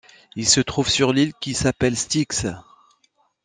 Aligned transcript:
Il 0.35 0.49
se 0.49 0.61
trouve 0.61 0.89
sur 0.89 1.13
l'île 1.13 1.35
qui 1.35 1.53
s'appelle 1.53 1.95
Styx. 1.95 2.47